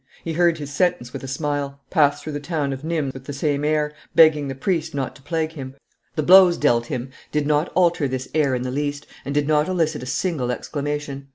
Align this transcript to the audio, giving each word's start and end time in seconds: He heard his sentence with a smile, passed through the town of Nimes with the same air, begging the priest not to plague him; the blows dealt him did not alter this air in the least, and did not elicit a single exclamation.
He 0.23 0.33
heard 0.33 0.57
his 0.57 0.73
sentence 0.73 1.13
with 1.13 1.23
a 1.23 1.27
smile, 1.27 1.79
passed 1.91 2.23
through 2.23 2.33
the 2.33 2.39
town 2.39 2.73
of 2.73 2.83
Nimes 2.83 3.13
with 3.13 3.25
the 3.25 3.33
same 3.33 3.63
air, 3.63 3.93
begging 4.15 4.47
the 4.47 4.55
priest 4.55 4.95
not 4.95 5.15
to 5.15 5.21
plague 5.21 5.51
him; 5.51 5.75
the 6.15 6.23
blows 6.23 6.57
dealt 6.57 6.87
him 6.87 7.11
did 7.31 7.45
not 7.45 7.71
alter 7.75 8.07
this 8.07 8.27
air 8.33 8.55
in 8.55 8.63
the 8.63 8.71
least, 8.71 9.05
and 9.25 9.35
did 9.35 9.47
not 9.47 9.67
elicit 9.67 10.01
a 10.01 10.07
single 10.07 10.51
exclamation. 10.51 11.27